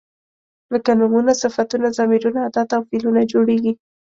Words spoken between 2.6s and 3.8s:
او فعلونه جوړیږي.